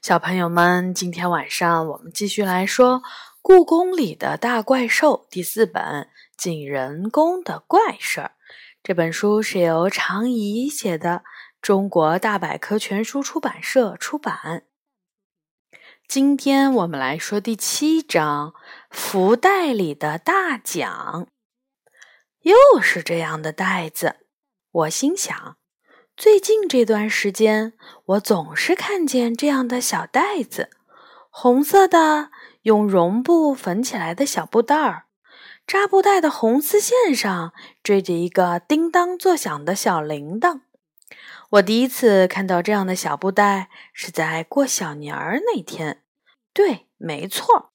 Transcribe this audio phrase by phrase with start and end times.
[0.00, 3.00] 小朋友们，今天晚上我们继续来说
[3.42, 5.82] 《故宫里的大怪兽》第四本
[6.36, 8.26] 《景仁宫的怪事儿》。
[8.82, 11.24] 这本书是由常怡写的，
[11.60, 14.64] 中国大百科全书出版社出版。
[16.06, 18.52] 今天我们来说第七章
[18.90, 21.26] 《福袋里的大奖》。
[22.42, 24.16] 又是这样的袋子，
[24.70, 25.56] 我心想。
[26.18, 27.74] 最近这段时间，
[28.06, 30.68] 我总是看见这样的小袋子，
[31.30, 32.32] 红色的，
[32.62, 35.04] 用绒布缝起来的小布袋儿，
[35.64, 37.52] 扎布袋的红丝线上
[37.84, 40.62] 缀着一个叮当作响的小铃铛。
[41.50, 46.02] 我第一次看到这样的小布袋是在过小年儿那天。
[46.52, 47.70] 对，没错，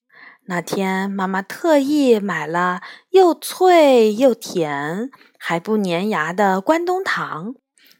[0.47, 2.81] 那天妈妈特意买了
[3.11, 7.55] 又脆又甜还不粘牙的关东糖。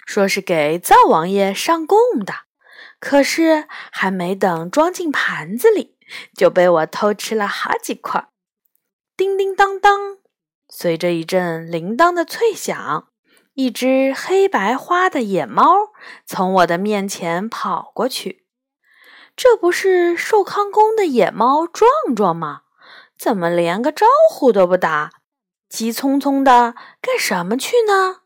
[0.06, 2.34] 说是给灶王爷上供的，
[3.00, 5.98] 可是还没等装进盘子里，
[6.36, 8.30] 就被我偷吃了好几块。
[9.16, 10.18] 叮叮当当，
[10.68, 13.08] 随着一阵铃铛的脆响，
[13.54, 15.92] 一只黑白花的野猫
[16.26, 18.46] 从我的面前跑过去。
[19.36, 22.62] 这不是寿康宫的野猫壮壮吗？
[23.18, 25.12] 怎么连个招呼都不打，
[25.70, 28.23] 急匆匆的干什么去呢？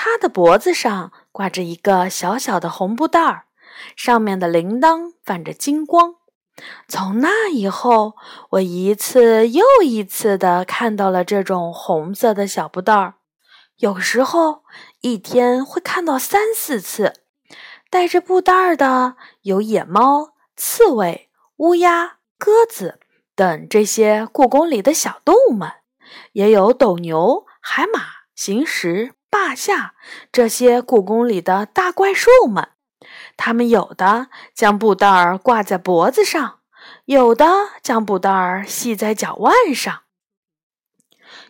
[0.00, 3.46] 他的脖子上挂着一个小小的红布袋儿，
[3.96, 6.14] 上面的铃铛泛着金光。
[6.86, 8.14] 从那以后，
[8.50, 13.14] 我一次又一次地看到了这种红色的小布袋儿，
[13.78, 14.62] 有时候
[15.00, 17.14] 一天会看到三四次。
[17.90, 23.00] 带着布袋儿的有野猫、刺猬、乌鸦、鸽子
[23.34, 25.72] 等这些故宫里的小动物们，
[26.34, 28.00] 也有斗牛、海马、
[28.36, 29.14] 行石。
[29.30, 29.94] 霸下
[30.32, 32.70] 这些故宫里的大怪兽们，
[33.36, 36.60] 他们有的将布袋儿挂在脖子上，
[37.04, 37.46] 有的
[37.82, 40.02] 将布袋儿系在脚腕上，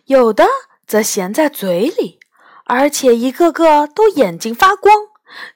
[0.05, 0.45] 有的
[0.85, 2.19] 则衔在嘴里，
[2.65, 4.93] 而且一个个都眼睛发光，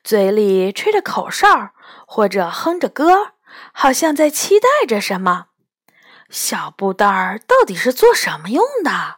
[0.03, 1.71] 嘴里吹着口哨
[2.07, 3.33] 或者哼着歌，
[3.73, 5.47] 好像在期待着什么。
[6.29, 9.17] 小布袋儿到底是做什么用的？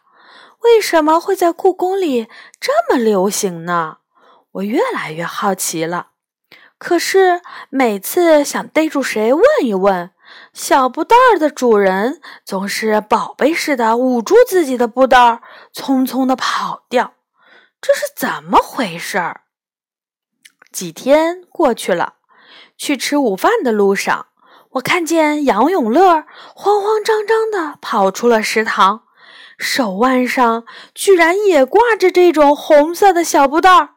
[0.66, 2.28] 为什么会在故宫里
[2.60, 3.98] 这么流行呢？
[4.50, 6.08] 我越来越好奇了。
[6.76, 7.40] 可是
[7.70, 10.10] 每次想逮住谁问一问，
[10.52, 15.40] 小布袋儿的主人总是宝贝似的捂住自己的布袋儿，
[15.72, 17.14] 匆匆的跑掉。
[17.80, 19.42] 这是怎么回事儿？
[20.72, 22.14] 几天过去了，
[22.76, 24.26] 去吃午饭的路上，
[24.72, 29.04] 我看见杨永乐慌慌张张的跑出了食堂。
[29.58, 33.90] 手腕上居然也挂着这种红色的小布袋儿，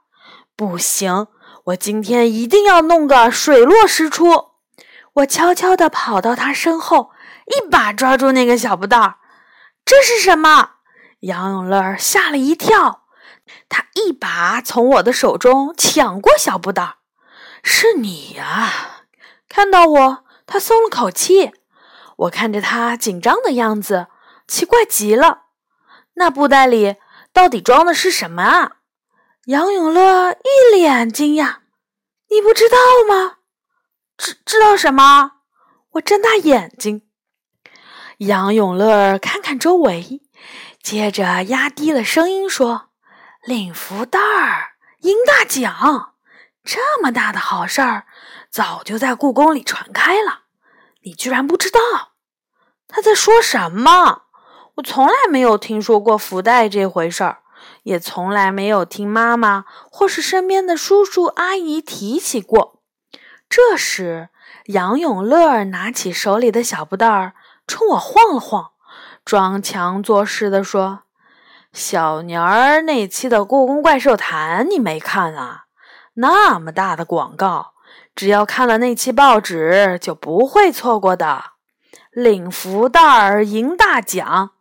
[0.55, 1.27] 不行，
[1.65, 4.51] 我今天一定要弄个水落石出。
[5.13, 7.11] 我悄悄地跑到他身后，
[7.45, 9.15] 一把抓住那个小布袋儿。
[9.83, 10.71] 这是什么？
[11.21, 13.03] 杨永乐吓了一跳，
[13.67, 16.95] 他一把从我的手中抢过小布袋儿。
[17.61, 19.03] 是你呀！
[19.49, 21.51] 看到我，他松了口气。
[22.15, 24.07] 我看着他紧张的样子，
[24.47, 25.47] 奇怪极了。
[26.19, 26.97] 那布袋里
[27.31, 28.71] 到底装的是什么啊？
[29.45, 31.59] 杨永乐一脸惊讶
[32.29, 33.37] ：“你不知道吗？
[34.17, 35.31] 知知道什么？”
[35.91, 37.07] 我睁大眼睛。
[38.17, 40.21] 杨永乐看看周围，
[40.83, 42.89] 接着压低了声音说
[43.47, 46.15] ：“领福袋儿，赢大奖，
[46.65, 48.07] 这么大的好事儿，
[48.51, 50.41] 早就在故宫里传开了，
[51.03, 51.79] 你居然不知道？
[52.89, 54.23] 他在说什么？”
[54.79, 57.39] 我从来没有听说过福袋这回事儿，
[57.83, 62.79] 也从来没有听妈妈或是身边的叔叔阿姨提起过。
[63.49, 64.29] 这时，
[64.67, 67.33] 杨永乐拿起手里的小布袋儿，
[67.67, 68.71] 冲我晃了晃，
[69.25, 71.01] 装腔作势地说
[71.73, 75.65] ：“小年儿那期的《故宫怪兽谈》你没看啊？
[76.13, 77.73] 那么大的广告，
[78.15, 81.43] 只要看了那期报纸，就不会错过的。
[82.11, 84.51] 领福袋儿，赢大奖。”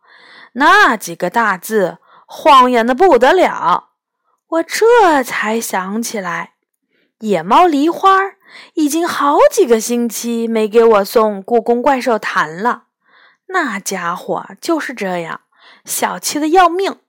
[0.53, 3.89] 那几个大字晃眼的不得了，
[4.47, 6.53] 我这才想起来，
[7.19, 8.17] 野猫梨花
[8.73, 12.83] 已经好几个星期没给我送《故宫怪兽谈》了。
[13.47, 15.41] 那家伙就是这样，
[15.85, 16.99] 小气的要命。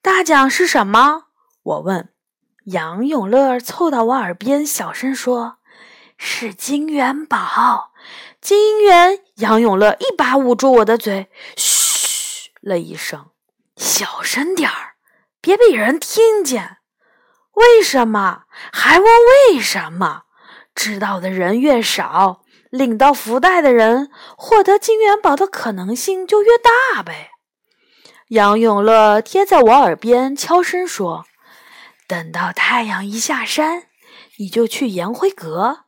[0.00, 1.24] 大奖是什么？
[1.62, 2.10] 我问。
[2.66, 5.56] 杨永乐凑到我耳边小声说
[6.16, 7.92] ：“是金元宝。”
[8.40, 9.20] 金元。
[9.36, 11.83] 杨永乐一把捂住我的嘴，嘘。
[12.64, 13.30] 了一声，
[13.76, 14.94] 小声点儿，
[15.42, 16.78] 别被人听见。
[17.52, 18.44] 为什么？
[18.72, 20.22] 还问为什么？
[20.74, 22.40] 知道的人越少，
[22.70, 27.32] 领到福袋的人获得金元宝的可能性就越大呗。
[28.28, 31.26] 杨永乐贴在我耳边悄声说
[32.08, 33.88] ：“等到太阳一下山，
[34.38, 35.84] 你就去颜辉阁，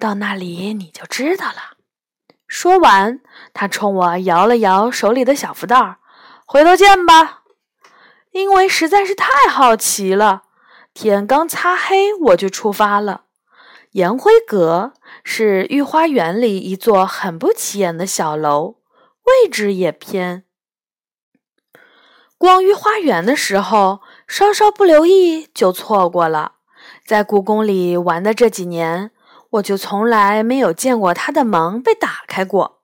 [0.00, 1.76] 到那里你就知道了。”
[2.48, 3.20] 说完，
[3.52, 5.76] 他冲我摇了摇手里的小福袋
[6.44, 7.42] ，“回头见吧。”
[8.32, 10.42] 因为实在是太好奇了，
[10.92, 13.26] 天刚擦黑我就出发了。
[13.92, 14.92] 颜灰阁
[15.22, 18.78] 是御花园里一座很不起眼的小楼，
[19.24, 20.42] 位置也偏。
[22.36, 26.54] 逛御花园的时候，稍稍不留意就错过了。
[27.06, 29.12] 在故宫里玩的这几年，
[29.50, 32.80] 我就从来没有见过它的门被打开过。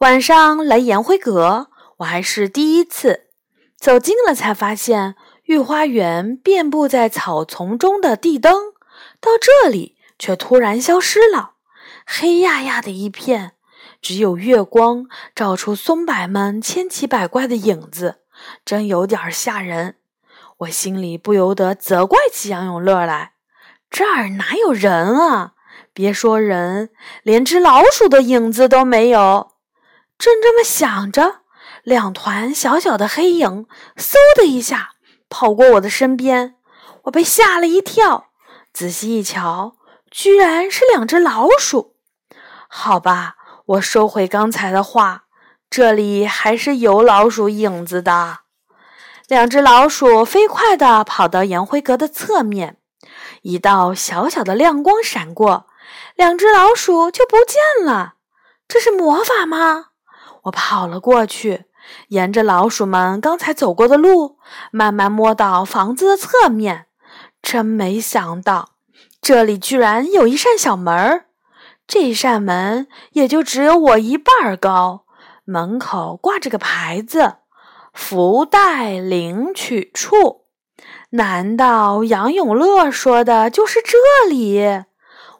[0.00, 1.70] 晚上来颜灰阁，
[2.04, 3.28] 我还是第一次。
[3.76, 8.72] 走近了，才发现御花园遍布在草丛中的地灯，
[9.20, 11.54] 到这里却突然消失了，
[12.06, 13.52] 黑压压的一片，
[14.00, 18.20] 只有月光照出松柏们千奇百怪的影子，
[18.64, 19.96] 真有点吓人。
[20.58, 23.32] 我心里不由得责怪起杨永乐来
[23.90, 25.54] ：“这儿哪有人啊？
[25.92, 26.90] 别说人，
[27.22, 29.52] 连只老鼠的影子都没有。”
[30.16, 31.40] 正这么想着。
[31.84, 34.92] 两团小小的黑影，嗖的一下
[35.28, 36.54] 跑过我的身边，
[37.04, 38.28] 我被吓了一跳。
[38.72, 39.76] 仔细一瞧，
[40.10, 41.96] 居然是两只老鼠。
[42.68, 43.36] 好吧，
[43.66, 45.24] 我收回刚才的话，
[45.68, 48.38] 这里还是有老鼠影子的。
[49.28, 52.78] 两只老鼠飞快地跑到烟灰阁的侧面，
[53.42, 55.66] 一道小小的亮光闪过，
[56.16, 58.14] 两只老鼠就不见了。
[58.66, 59.88] 这是魔法吗？
[60.44, 61.66] 我跑了过去。
[62.08, 64.38] 沿着老鼠们刚才走过的路，
[64.70, 66.86] 慢慢摸到房子的侧面。
[67.42, 68.70] 真没想到，
[69.20, 71.26] 这里居然有一扇小门儿。
[71.86, 75.04] 这扇门也就只有我一半高。
[75.44, 77.34] 门口挂着个牌子
[77.92, 80.46] ：“福袋领取处。”
[81.10, 84.84] 难道杨永乐说的就是这里？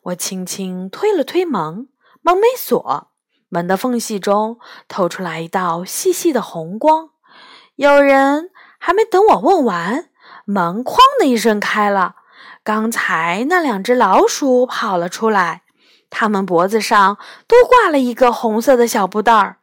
[0.03, 1.89] 我轻轻推了推门，
[2.21, 3.11] 门没锁。
[3.55, 4.59] 门的缝隙中
[4.89, 7.11] 透出来一道细细的红光，
[7.77, 10.09] 有人还没等我问完，
[10.45, 12.17] 门哐的一声开了。
[12.65, 15.63] 刚才那两只老鼠跑了出来，
[16.11, 17.17] 它们脖子上
[17.47, 19.59] 都挂了一个红色的小布袋儿，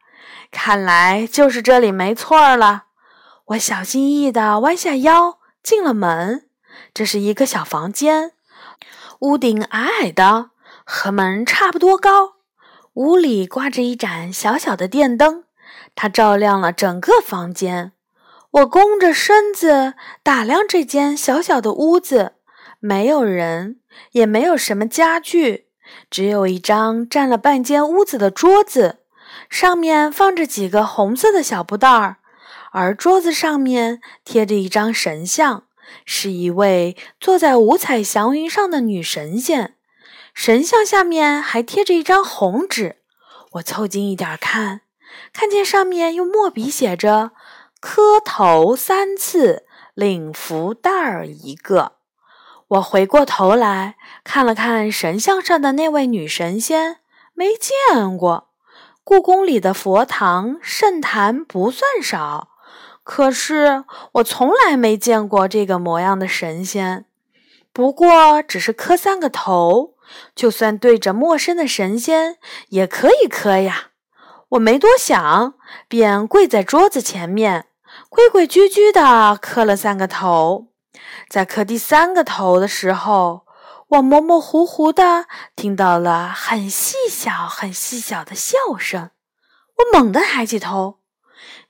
[0.50, 2.84] 看来就是这里没错了。
[3.48, 6.48] 我小心翼翼地弯下腰进了门，
[6.94, 8.32] 这是一个小房间，
[9.18, 10.48] 屋顶矮矮的，
[10.86, 12.36] 和门差不多高。
[12.94, 15.44] 屋里挂着一盏小小的电灯，
[15.94, 17.92] 它照亮了整个房间。
[18.50, 22.34] 我弓着身子打量这间小小的屋子，
[22.80, 23.78] 没有人，
[24.10, 25.68] 也没有什么家具，
[26.10, 28.98] 只有一张占了半间屋子的桌子，
[29.48, 32.16] 上面放着几个红色的小布袋儿，
[32.72, 35.64] 而桌子上面贴着一张神像，
[36.04, 39.76] 是一位坐在五彩祥云上的女神仙。
[40.34, 42.96] 神像下面还贴着一张红纸，
[43.52, 44.80] 我凑近一点看，
[45.32, 47.32] 看见上面用墨笔写着
[47.80, 51.92] “磕头三次，领福袋儿一个”。
[52.68, 56.96] 我回过头来看了看神像上的那位女神仙，
[57.34, 58.48] 没见过。
[59.04, 62.48] 故宫里的佛堂圣坛不算少，
[63.04, 67.04] 可是我从来没见过这个模样的神仙。
[67.72, 69.91] 不过只是磕三个头。
[70.34, 72.38] 就算对着陌生的神仙
[72.68, 73.90] 也可以磕呀！
[74.50, 75.54] 我没多想，
[75.88, 77.66] 便跪在桌子前面，
[78.08, 80.68] 规规矩矩地磕了三个头。
[81.28, 83.46] 在磕第三个头的时候，
[83.88, 85.26] 我模模糊糊地
[85.56, 89.10] 听到了很细小、很细小的笑声。
[89.76, 90.98] 我猛地抬起头，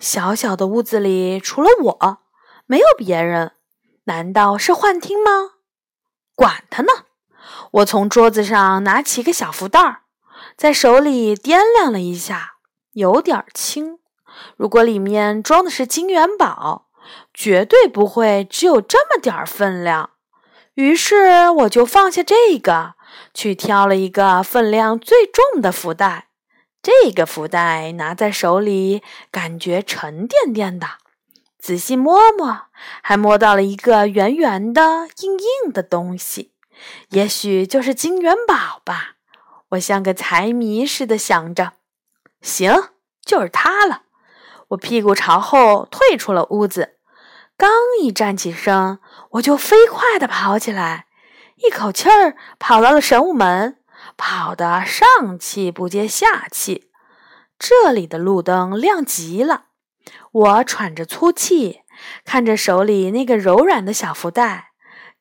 [0.01, 2.19] 小小的屋子里除了我，
[2.67, 3.53] 没有别人。
[4.05, 5.53] 难道是幻听吗？
[6.35, 6.89] 管他呢！
[7.73, 10.03] 我从桌子上拿起一个小福袋，
[10.59, 12.57] 在手里掂量了一下，
[12.93, 13.99] 有点轻。
[14.57, 16.89] 如果里面装的是金元宝，
[17.33, 20.11] 绝对不会只有这么点儿分量。
[20.75, 22.95] 于是我就放下这个，
[23.33, 26.29] 去挑了一个分量最重的福袋。
[26.83, 30.87] 这个福袋拿在手里，感觉沉甸甸的。
[31.59, 32.67] 仔细摸摸，
[33.03, 36.52] 还摸到了一个圆圆的、硬硬的东西。
[37.11, 39.17] 也许就是金元宝吧，
[39.71, 41.73] 我像个财迷似的想着。
[42.41, 42.91] 行，
[43.25, 44.03] 就是它了。
[44.69, 46.97] 我屁股朝后退出了屋子，
[47.57, 47.71] 刚
[48.01, 48.99] 一站起身，
[49.33, 51.07] 我就飞快地跑起来，
[51.57, 53.79] 一口气儿跑到了神武门，
[54.17, 56.91] 跑得上气不接下气。
[57.59, 59.67] 这里的路灯亮极了，
[60.33, 61.83] 我喘着粗气，
[62.25, 64.72] 看着手里那个柔软的小福袋。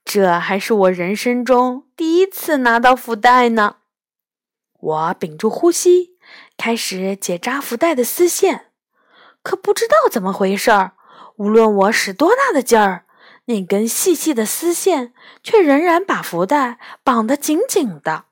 [0.03, 3.77] 这还是我人生中第一次拿到福袋呢。
[4.79, 6.17] 我屏住呼吸，
[6.57, 8.71] 开始解扎福袋的丝线，
[9.43, 10.93] 可不知道怎么回事儿，
[11.37, 13.05] 无论我使多大的劲儿，
[13.45, 18.25] 那根细细的丝线却仍然把福袋绑得紧紧的。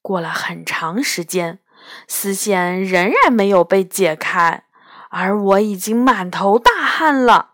[0.00, 1.58] 过了很长时间，
[2.06, 4.64] 丝线仍然没有被解开，
[5.10, 7.50] 而我已经满头大汗了。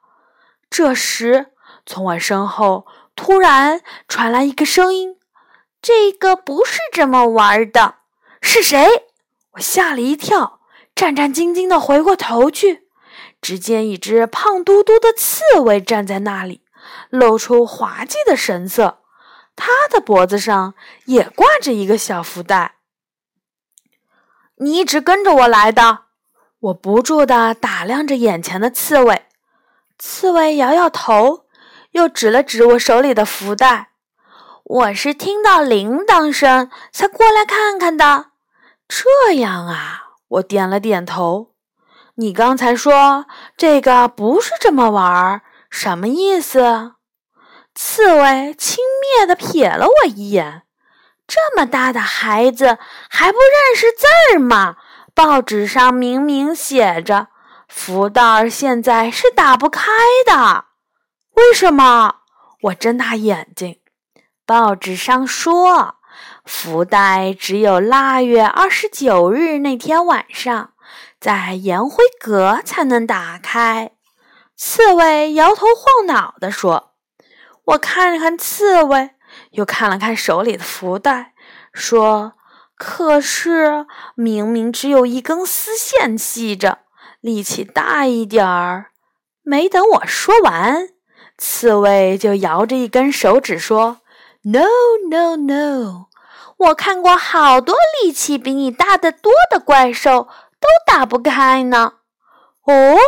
[0.68, 1.52] 这时，
[1.87, 5.17] 从我身后突然传来一个声音
[5.83, 7.97] ：“这个不是这么玩的。”
[8.43, 8.87] 是谁？
[9.52, 10.61] 我吓了一跳，
[10.95, 12.88] 战战兢兢地回过头去，
[13.43, 16.62] 只见一只胖嘟嘟的刺猬站在那里，
[17.11, 19.02] 露出滑稽的神色。
[19.57, 20.75] 它的脖子上
[21.05, 22.76] 也挂着一个小福袋。
[24.57, 26.05] 你一直跟着我来的？
[26.61, 29.26] 我不住地打量着眼前的刺猬。
[29.99, 31.47] 刺猬摇摇头，
[31.92, 33.90] 又指了指我手里的福袋。
[34.64, 38.26] 我是听到铃铛声才过来看看的。
[38.87, 41.54] 这样啊，我点了点头。
[42.16, 46.92] 你刚才说这个不是这么玩儿，什么意思？
[47.75, 48.85] 刺猬轻
[49.18, 50.62] 蔑地瞥了我一眼。
[51.26, 52.78] 这么大的孩子
[53.09, 54.76] 还不认识字儿吗？
[55.14, 57.28] 报纸上明明写着，
[57.68, 59.90] 福袋现在是打不开
[60.26, 60.66] 的。
[61.40, 62.16] 为什么？
[62.64, 63.80] 我睁大眼睛。
[64.44, 65.97] 报纸上说。
[66.44, 70.75] 福袋只有腊月二十九日那天晚上，
[71.18, 73.92] 在颜灰阁才能打开。
[74.54, 76.92] 刺猬摇头晃脑地说
[77.64, 79.11] ：“我看了看刺猬，
[79.52, 81.32] 又看了看手里的福袋，
[81.73, 82.35] 说
[82.76, 86.80] ：‘可是明明只有一根丝线系着，
[87.20, 88.90] 力气大一点儿。’
[89.42, 90.88] 没等我说完，
[91.40, 94.02] 刺猬就摇着一根手指说
[94.42, 94.66] ：‘No,
[95.11, 96.06] no, no。’
[96.68, 100.28] 我看过好多力气比你大得多的怪兽，
[100.61, 101.94] 都打不开呢。
[102.64, 102.99] 哦，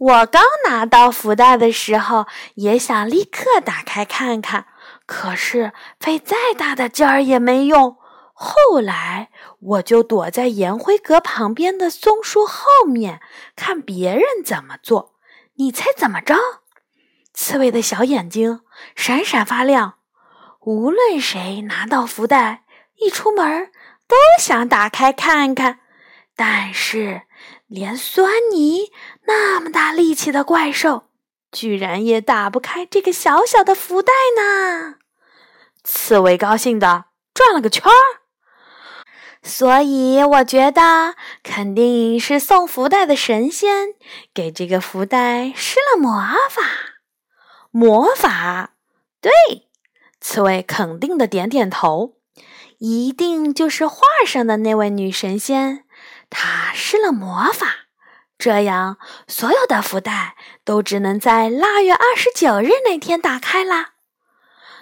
[0.00, 2.26] 我刚拿到福袋的时候，
[2.56, 4.66] 也想立刻打开看看，
[5.06, 7.96] 可是费再大的劲儿也没用。
[8.34, 9.30] 后来
[9.60, 13.20] 我就躲在烟灰阁旁边的松树后面，
[13.54, 15.14] 看别人怎么做。
[15.54, 16.34] 你猜怎么着？
[17.48, 18.60] 刺猬的小眼睛
[18.94, 19.94] 闪闪发亮。
[20.60, 22.64] 无论谁拿到福袋，
[22.96, 23.70] 一出门
[24.06, 25.80] 都想打开看看，
[26.36, 27.22] 但是
[27.66, 28.92] 连酸泥
[29.26, 31.04] 那么大力气的怪兽，
[31.50, 34.96] 居然也打不开这个小小的福袋呢。
[35.82, 38.20] 刺猬高兴的转了个圈儿，
[39.42, 43.94] 所以我觉得肯定是送福袋的神仙
[44.34, 46.12] 给这个福袋施了魔
[46.50, 46.97] 法。
[47.78, 48.74] 魔法，
[49.20, 49.30] 对。
[50.20, 52.14] 刺猬肯定的点点头，
[52.78, 55.84] 一定就是画上的那位女神仙，
[56.28, 57.86] 她施了魔法，
[58.36, 63.90] 这样所有的福袋都只能在腊月二十九日那天打开啦。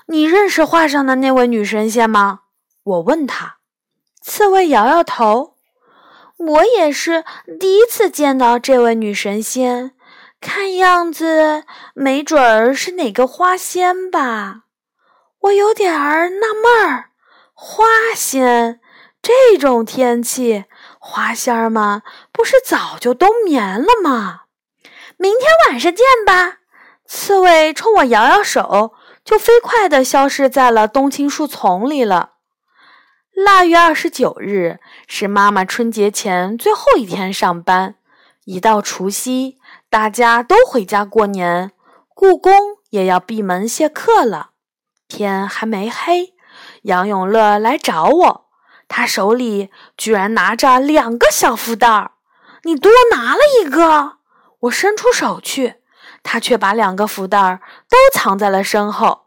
[0.07, 2.41] 你认识画上的那位女神仙吗？
[2.83, 3.59] 我问他。
[4.23, 5.57] 刺猬摇摇头，
[6.39, 7.27] 我也是
[7.61, 9.93] 第一次见到这位女神仙，
[10.41, 11.65] 看样子
[11.95, 14.63] 没准儿是哪个花仙吧。
[15.41, 17.11] 我有点儿纳闷儿，
[17.53, 18.81] 花仙
[19.23, 20.65] 这种天气，
[20.99, 22.03] 花仙儿们
[22.33, 24.43] 不是早就冬眠了吗？
[25.17, 26.59] 明天晚上见吧！
[27.07, 32.33] 刺猬冲我摇摇手，就飞快地消失在了冬青树丛里了。
[33.33, 37.97] 腊月二十九日是妈妈春节前最后一天上班，
[38.45, 41.73] 一到除夕，大家都回家过年，
[42.09, 42.53] 故宫
[42.91, 44.51] 也要闭门谢客了。
[45.09, 46.35] 天还没黑，
[46.83, 48.47] 杨永乐来找我，
[48.89, 52.13] 他手里居然拿着两个小福袋儿。
[52.65, 54.17] 你多拿了一个，
[54.61, 55.77] 我伸出手去，
[56.25, 59.27] 他却把两个福袋儿都藏在了身后。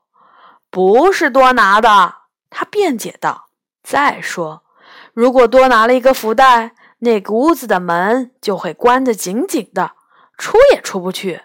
[0.69, 2.15] 不是多拿的，
[2.49, 3.47] 他辩解道。
[3.81, 4.63] 再说，
[5.13, 9.93] 如果多拿了一个福袋，那个屋子的门就会关得紧紧的，
[10.39, 11.41] 出也出不去。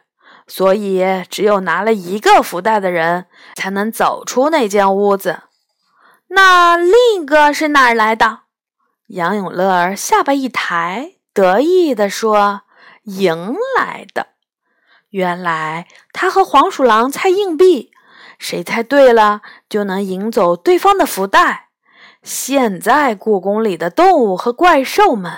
[0.46, 5.42] 所以，只有拿了一个福袋的人才能走出那间屋子。
[6.28, 8.40] 那另一个是哪儿来的？
[9.08, 12.62] 杨永乐儿下巴一抬，得意地说
[13.04, 14.28] ：“赢来的。
[15.10, 17.92] 原来他和黄鼠狼猜硬币，
[18.38, 21.68] 谁猜对了就能赢走对方的福袋。
[22.22, 25.32] 现在故宫里的动物和怪兽们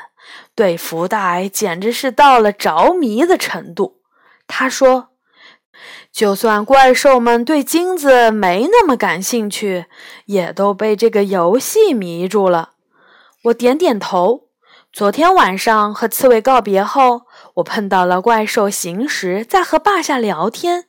[0.57, 4.01] 对福袋简直是到了着迷的程度。
[4.49, 5.11] 他说
[6.11, 9.85] ：“就算怪兽们对金子没那么感兴趣，
[10.25, 12.71] 也都被这个游戏迷住了。”
[13.45, 14.49] 我点点头。
[14.93, 20.87] 昨天晚上和刺猬告别后，我碰到了怪兽行时在和霸下聊天，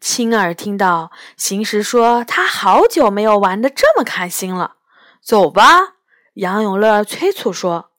[0.00, 4.76] 亲耳听到行时说他好久没有玩的这么开心了。
[5.20, 5.96] 走吧，
[6.34, 7.91] 杨永乐催促说。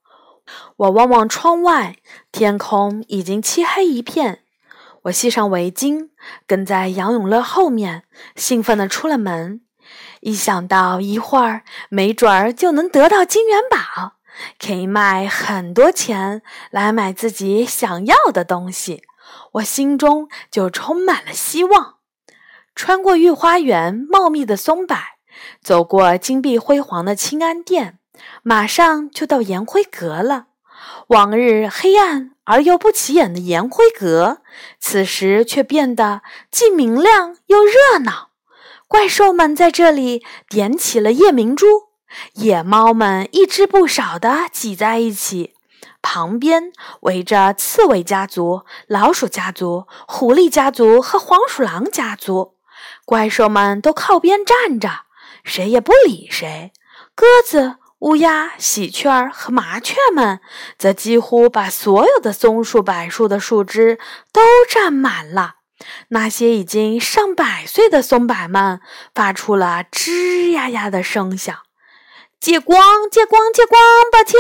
[0.75, 1.97] 我望望窗外，
[2.31, 4.43] 天空已经漆黑一片。
[5.03, 6.09] 我系上围巾，
[6.47, 8.03] 跟在杨永乐后面，
[8.35, 9.61] 兴奋地出了门。
[10.21, 14.13] 一想到一会儿没准儿就能得到金元宝，
[14.57, 19.03] 可以卖很多钱来买自己想要的东西，
[19.53, 21.95] 我心中就充满了希望。
[22.75, 24.97] 穿过御花园茂密的松柏。
[25.63, 27.97] 走过金碧辉煌的清安殿，
[28.43, 30.47] 马上就到颜辉阁了。
[31.07, 34.41] 往日黑暗而又不起眼的颜辉阁，
[34.79, 38.29] 此时却变得既明亮又热闹。
[38.87, 41.65] 怪兽们在这里点起了夜明珠，
[42.33, 45.55] 野猫们一只不少的挤在一起，
[46.01, 52.55] 旁边围着刺猬家族、老鼠家族、狐狸家族和黄鼠狼家族。
[53.05, 55.05] 怪兽们都靠边站着。
[55.43, 56.71] 谁也不理谁，
[57.15, 60.41] 鸽子、乌鸦、喜鹊儿和麻雀们
[60.77, 63.97] 则几乎把所有的松树、柏树的树枝
[64.33, 65.55] 都占满了。
[66.09, 68.81] 那些已经上百岁的松柏们
[69.15, 71.57] 发出了吱呀呀的声响。
[72.41, 73.79] 借光，借光，借光！
[74.11, 74.37] 抱歉。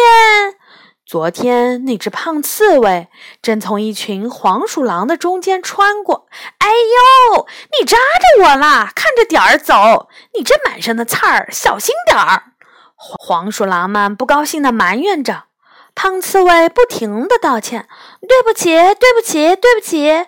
[1.05, 3.07] 昨天那只胖刺猬
[3.41, 6.27] 正从一群黄鼠狼的中间穿过。
[6.57, 7.47] 哎呦，
[7.79, 8.89] 你扎着我了！
[8.93, 12.43] 看着点儿走，你这满身的刺儿，小心点儿！
[13.19, 15.45] 黄鼠狼们不高兴地埋怨着。
[15.95, 17.87] 胖刺猬不停地道歉
[18.27, 20.27] ：“对不起，对不起，对不起。”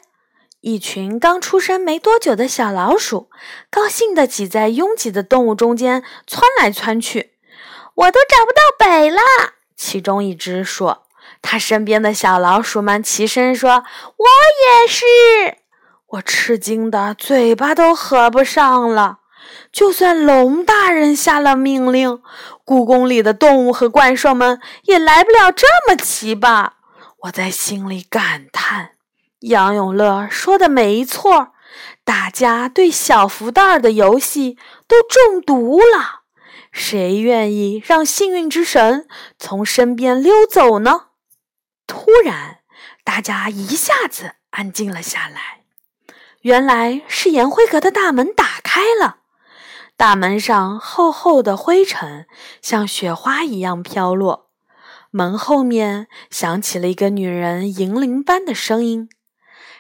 [0.62, 3.30] 一群刚出生没多久的小老鼠
[3.70, 7.34] 高兴地挤在拥挤的动物中间窜来窜去。
[7.94, 9.22] 我都找不到北了。
[9.76, 11.04] 其中一只说
[11.42, 13.84] ：“他身边的小老鼠们齐声说，
[14.18, 14.26] 我
[14.82, 15.06] 也是。”
[16.10, 19.20] 我吃惊的嘴巴都合不上了。
[19.76, 22.22] 就算龙大人下了命令，
[22.64, 26.78] 故宫里的动物和怪兽们也来不了这么齐吧？
[27.24, 28.92] 我在心里感叹。
[29.42, 31.50] 杨永乐说的没错，
[32.06, 34.58] 大家对小福袋的游戏
[34.88, 36.22] 都中毒了。
[36.72, 39.06] 谁愿意让幸运之神
[39.38, 41.08] 从身边溜走呢？
[41.86, 42.60] 突然，
[43.04, 45.66] 大家一下子安静了下来。
[46.44, 49.18] 原来是颜辉阁的大门打开了，
[49.98, 52.28] 大门上厚厚的灰尘
[52.62, 54.50] 像雪花一样飘落。
[55.12, 59.08] 门后面响起了一个女人银铃般的声音：“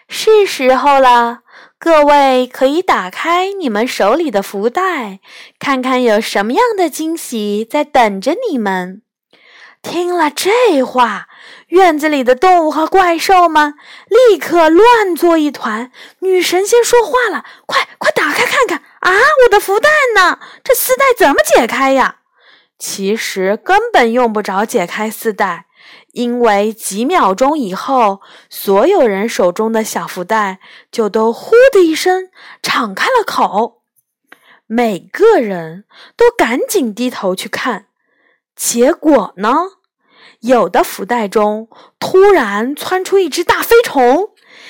[0.08, 1.40] 是时候了。”
[1.78, 5.20] 各位可以打开你们手里的福袋，
[5.60, 9.02] 看看有什么样的惊喜在等着你们。
[9.82, 11.28] 听了这话，
[11.76, 13.74] 院子里的动物和怪兽们
[14.08, 15.92] 立刻乱作一团。
[16.20, 19.12] 女神仙说话了：“快快打开看看啊！
[19.44, 20.40] 我的福袋呢？
[20.64, 22.20] 这丝带怎么解开呀？”
[22.80, 25.66] 其实根本用不着解开丝带。
[26.14, 30.60] 因为几秒钟以后，所有人手中的小福袋
[30.90, 32.30] 就都“呼”的一声
[32.64, 33.82] 敞开了口，
[34.66, 35.84] 每个人
[36.16, 37.88] 都赶紧低头去看。
[38.56, 39.56] 结果呢，
[40.46, 44.30] 有的福袋中突然窜出一只大飞虫，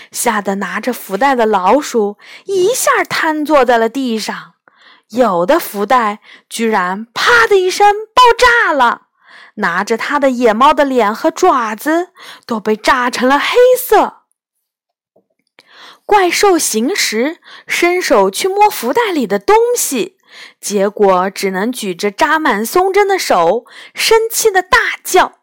[0.09, 4.53] 吓得拿着福袋的老鼠一下瘫坐在了地上；
[5.09, 9.01] 有的福袋居然“啪”的一声爆炸了。
[9.55, 12.09] 拿着它的野猫的脸和爪子
[12.45, 14.21] 都被炸成了黑色。
[16.05, 20.17] 怪兽行时伸手去摸福袋里的东西，
[20.61, 25.39] 结果只能举着扎满松针的手，生气的大叫。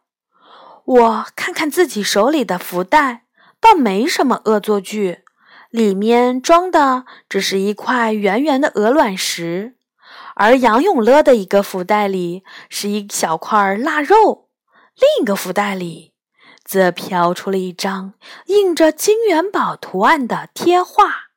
[0.93, 3.25] 我看看自己手里的福袋，
[3.59, 5.25] 倒没什么恶作剧，
[5.71, 9.77] 里面装的只是一块圆圆的鹅卵石。
[10.35, 14.51] 而杨永乐的一个福袋里是一小块腊肉，
[14.95, 16.13] 另一个福袋里
[16.63, 18.13] 则飘出了一张
[18.47, 21.29] 印着金元宝图案的贴画，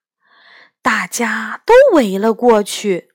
[0.81, 3.11] 大家都围了过去。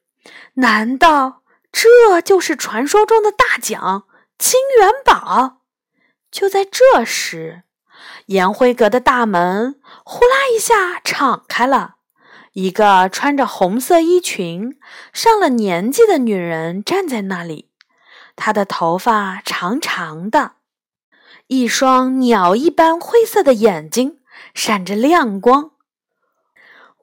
[0.54, 4.06] 难道这就是传说中的大奖——
[4.38, 5.59] 金元宝？
[6.30, 7.64] 就在这时，
[8.26, 11.96] 颜辉阁的大门呼啦一下敞开了。
[12.52, 14.78] 一个穿着红色衣裙、
[15.12, 17.70] 上了年纪的女人站在那里，
[18.34, 20.52] 她的头发长长的，
[21.46, 24.18] 一双鸟一般灰色的眼睛
[24.54, 25.70] 闪着亮光。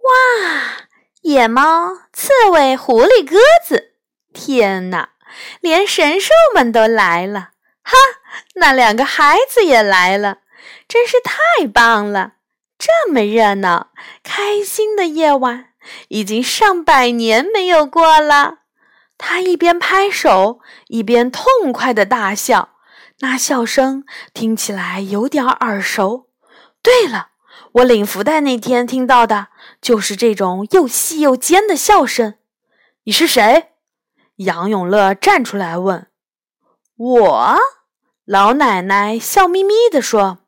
[0.03, 0.87] 哇！
[1.21, 3.93] 野猫、刺猬、狐狸、鸽子，
[4.33, 5.09] 天哪！
[5.59, 7.51] 连神兽们都来了！
[7.89, 7.95] 哈，
[8.55, 10.39] 那两个孩子也来了，
[10.89, 12.33] 真是太棒了！
[12.77, 13.91] 这么热闹、
[14.23, 15.69] 开心的夜晚，
[16.09, 18.55] 已经上百年没有过了。
[19.17, 22.71] 他一边拍手，一边痛快的大笑，
[23.19, 26.27] 那笑声听起来有点耳熟。
[26.83, 27.29] 对了，
[27.75, 29.47] 我领福袋那天听到的
[29.81, 32.35] 就是这种又细又尖的笑声。
[33.05, 33.69] 你是谁？
[34.35, 36.07] 杨永乐站出来问
[36.97, 37.57] ：“我。”
[38.27, 40.39] 老奶奶笑眯眯地说：“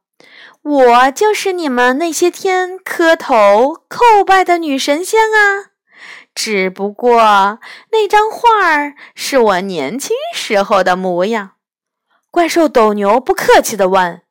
[0.61, 5.71] 我就是你们那些天磕头叩拜的女神仙啊。”
[6.35, 7.59] 只不过
[7.93, 11.51] 那张画儿是我年轻时候的模样。
[12.29, 14.23] 怪兽斗牛不客气地问：“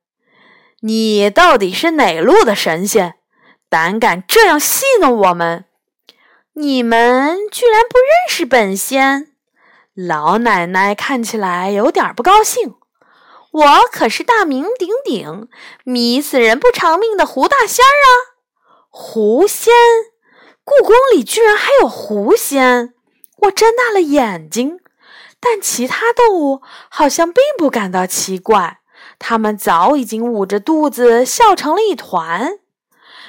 [0.80, 3.14] 你到底是哪路的神仙？
[3.70, 5.64] 胆敢这样戏弄我们？
[6.52, 9.32] 你们居然不认识本仙？”
[9.96, 12.74] 老奶奶看起来有点不高兴。
[13.58, 15.48] 我可是大名鼎鼎、
[15.82, 18.38] 迷死人不偿命的狐大仙儿啊！
[18.88, 19.72] 狐仙。
[20.62, 22.94] 故宫里居然还有狐仙，
[23.38, 24.78] 我睁大了眼睛。
[25.40, 28.80] 但其他动物好像并不感到奇怪，
[29.18, 32.58] 它们早已经捂着肚子笑成了一团。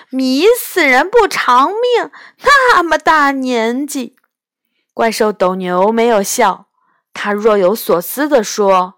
[0.10, 2.12] 迷死人不偿命，
[2.44, 4.16] 那么大年纪。
[4.94, 6.68] 怪兽斗牛没有笑，
[7.14, 8.96] 他若有所思地说：“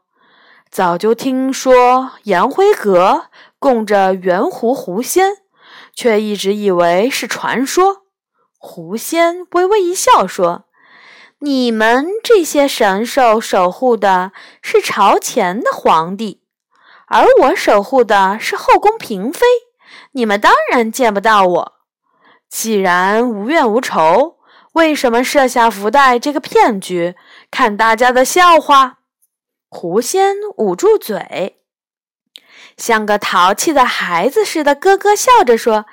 [0.72, 3.26] 早就听说颜辉阁
[3.60, 5.40] 供着圆狐狐仙，
[5.94, 8.04] 却一直以为是传说。”
[8.58, 10.64] 狐仙微微一笑，说
[11.40, 14.32] ：“你们这些神兽守护的
[14.62, 16.42] 是朝前的皇帝，
[17.08, 19.42] 而我守护的是后宫嫔妃。
[20.14, 21.74] 你们当然见不到我。
[22.48, 24.38] 既然无怨无仇，
[24.74, 27.16] 为什么设下福袋这个骗局，
[27.50, 29.00] 看大家的笑话？”
[29.74, 31.62] 狐仙捂住嘴。
[32.76, 35.86] 像个淘气的孩子似的，咯咯笑着说：“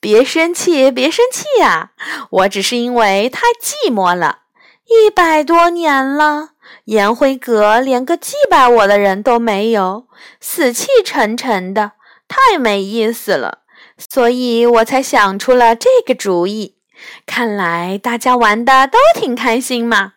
[0.00, 1.92] 别生气，别生气呀！
[2.30, 4.44] 我只是因为太寂寞了。
[4.86, 6.52] 一百多年了，
[6.86, 10.06] 颜辉阁连个祭拜我的人都没有，
[10.40, 11.92] 死气沉沉的，
[12.26, 13.58] 太没意思了。
[13.98, 16.78] 所以我才想出了这个主意。
[17.26, 20.14] 看来大家玩的都挺开心嘛。”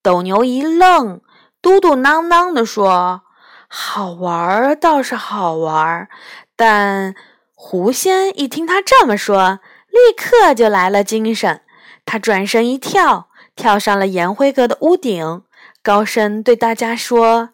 [0.00, 1.22] 斗牛一愣，
[1.64, 3.22] 嘟嘟囔囔地说。
[3.66, 6.06] 好玩倒是好玩，
[6.54, 7.14] 但
[7.54, 11.62] 狐仙一听他这么说，立刻就来了精神。
[12.04, 15.42] 他转身一跳，跳上了颜辉阁的屋顶，
[15.82, 17.48] 高声对大家说：“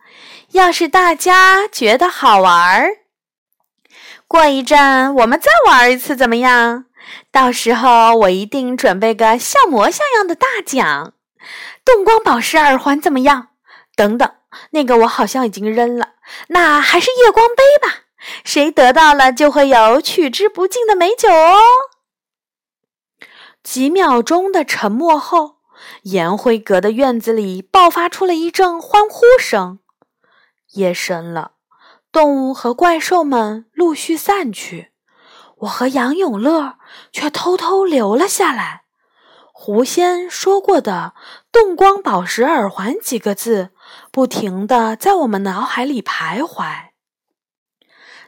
[0.50, 2.90] 要是大家觉得好玩，
[4.26, 6.86] 过一阵我们再玩一次，怎么样？
[7.30, 11.14] 到时候我一定准备个像模像样的大奖，
[11.84, 13.49] 动光宝石耳环怎么样？
[14.00, 14.32] 等等。”
[14.72, 16.14] 那个我好像已经扔了，
[16.48, 18.06] 那还是夜光杯吧。
[18.44, 21.58] 谁得到了就会有取之不尽的美酒哦。
[23.62, 25.58] 几秒钟的沉默后，
[26.02, 29.78] 颜辉阁的院子里爆发出了一阵欢呼声。
[30.72, 31.52] 夜深了，
[32.10, 34.90] 动物和怪兽们陆续散去，
[35.58, 36.78] 我和杨永乐
[37.12, 38.82] 却偷偷留了下来。
[39.62, 41.12] 狐仙说过的
[41.52, 43.68] “动光宝石耳环”几个字。
[44.10, 46.64] 不停地在我们脑海里徘徊。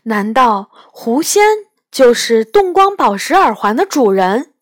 [0.02, 1.42] 难道狐仙
[1.90, 4.52] 就是动光宝石耳环的主人？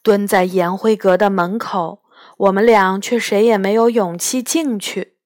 [0.00, 2.04] 蹲在颜辉阁的门口，
[2.36, 5.16] 我们俩却谁也没有勇气进去。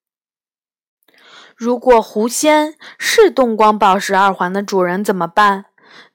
[1.55, 5.66] 如果狐仙是动光宝石耳环的主人，怎么办？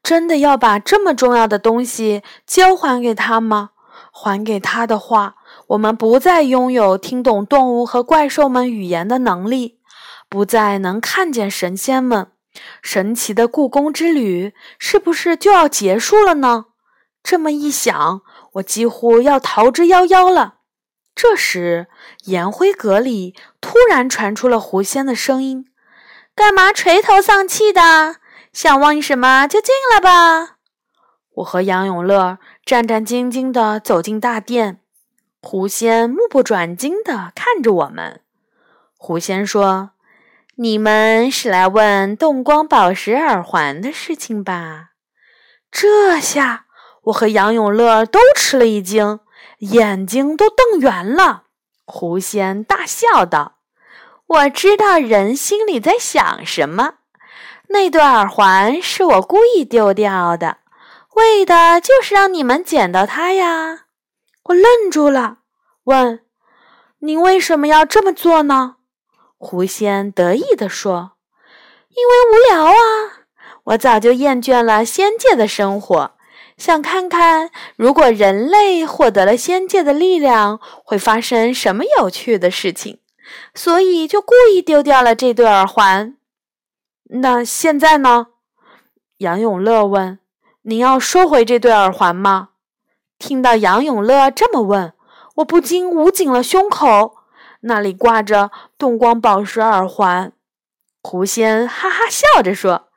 [0.01, 3.69] 真的要把这么重要的东西交还给他吗？
[4.21, 5.35] 还给他的话。
[5.67, 9.79] 我们不再拥有听懂动物和怪兽们语言的能力，
[10.27, 12.31] 不再能看见神仙们，
[12.81, 16.65] 神奇的故宫之旅是不是就要结束了呢？
[17.21, 18.21] 这么一想，
[18.53, 20.55] 我几乎要逃之夭夭了。
[21.15, 21.87] 这时，
[22.25, 25.65] 颜辉阁里突然传出了狐仙的声音
[26.33, 28.17] ：“干嘛垂头丧气的？
[28.51, 30.58] 想问什么就进来吧。”
[31.39, 34.81] 我和杨永乐战战兢兢地走进大殿。
[35.41, 38.21] 狐仙目不转睛地看着我们。
[38.97, 39.91] 狐仙说
[40.55, 44.89] ：“你们是来问动光宝石耳环的事情吧？”
[45.71, 46.65] 这下
[47.03, 49.21] 我和杨永乐都吃了一惊，
[49.59, 51.43] 眼睛都瞪圆了。
[51.85, 53.59] 狐仙大笑道
[54.27, 56.95] ：“我知道人心里在想什么。
[57.69, 60.57] 那对耳环是我故意丢掉的，
[61.19, 63.85] 为的就是让你们捡到它呀。”
[64.49, 65.39] 我愣住了，
[65.83, 66.21] 问
[66.99, 68.77] ：“您为什么要这么做呢？”
[69.37, 71.11] 狐仙得意地说
[71.95, 72.73] ：“因为无聊啊！
[73.65, 76.17] 我早就厌倦了仙界的生活，
[76.57, 82.99] 想看看如果人类获得了仙界的力量，会发生什么有趣的事情，
[83.53, 86.17] 所以就故意丢掉了这对耳环。
[87.11, 88.27] 那现在呢？”
[89.19, 90.19] 杨永乐问
[90.69, 92.49] ：“您要收回这对耳环吗？”
[93.17, 94.93] 听到杨永乐这么问，
[95.37, 97.17] 我不禁捂紧了胸口。
[97.61, 100.31] 那里挂着动光宝石耳环。
[101.01, 102.89] 狐仙哈哈笑着说：“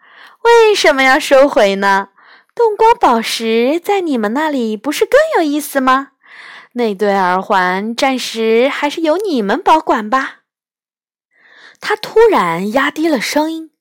[0.44, 2.10] 为什么要收回呢？
[2.54, 6.10] 动光宝石在你们那里不是更有意思吗？
[6.74, 10.42] 那对耳环暂时还是由你们保管吧。”
[11.80, 13.71] 他突然压低了声音：“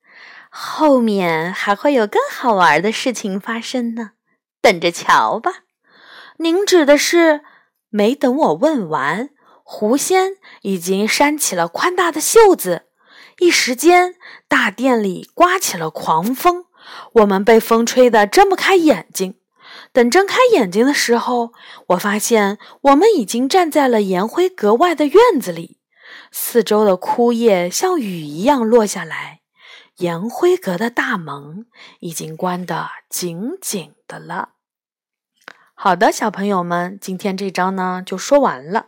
[0.54, 4.12] 后面还会有更好玩的事情发生呢，
[4.62, 5.64] 等着瞧吧。”
[6.38, 7.42] 您指的是？
[7.94, 9.32] 没等我问完，
[9.64, 12.84] 狐仙已经扇起了宽大的袖子，
[13.40, 14.16] 一时间
[14.48, 16.66] 大殿里刮起了狂风，
[17.16, 19.36] 我们被风吹得睁不开眼睛。
[19.92, 21.52] 等睁开眼睛的时候，
[21.88, 25.80] 我发现我们已经站在了岩灰阁外的院子里，
[26.32, 29.41] 四周的枯叶像雨一样落下来，
[30.02, 31.68] 岩灰阁的大门
[32.00, 34.50] 已经关得紧紧的了。
[35.76, 38.88] 好的，小朋友们，今天这章呢就说完了。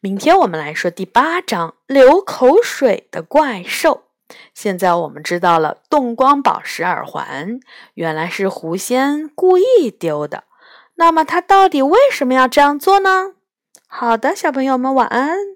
[0.00, 4.04] 明天我们来说第八章“流口水的怪兽”。
[4.52, 7.58] 现在我们知道了，动光宝石耳环
[7.94, 10.44] 原来是狐仙故意丢的。
[10.96, 13.32] 那么他到底为什么要这样做呢？
[13.86, 15.55] 好的，小朋友们，晚安。